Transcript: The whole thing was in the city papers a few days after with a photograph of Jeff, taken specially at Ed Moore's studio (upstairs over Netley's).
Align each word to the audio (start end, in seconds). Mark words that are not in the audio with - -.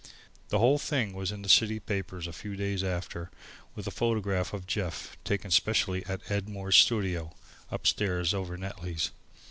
The 0.49 0.57
whole 0.57 0.79
thing 0.79 1.13
was 1.13 1.31
in 1.31 1.43
the 1.43 1.47
city 1.47 1.79
papers 1.79 2.25
a 2.25 2.33
few 2.33 2.55
days 2.55 2.83
after 2.83 3.29
with 3.75 3.85
a 3.85 3.91
photograph 3.91 4.51
of 4.51 4.65
Jeff, 4.65 5.15
taken 5.23 5.51
specially 5.51 6.03
at 6.07 6.31
Ed 6.31 6.49
Moore's 6.49 6.77
studio 6.77 7.35
(upstairs 7.69 8.33
over 8.33 8.57
Netley's). 8.57 9.11